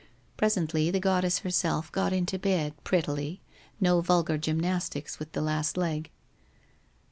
[0.35, 3.39] Presently the goddess herself got into bed, prettily—
[3.79, 6.09] no vulgar gymnastics with the last teg.